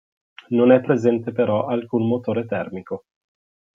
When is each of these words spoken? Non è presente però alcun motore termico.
Non 0.47 0.71
è 0.71 0.81
presente 0.81 1.31
però 1.31 1.67
alcun 1.67 2.07
motore 2.07 2.47
termico. 2.47 3.03